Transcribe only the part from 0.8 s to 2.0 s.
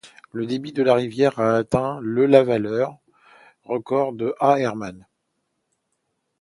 la rivière a atteint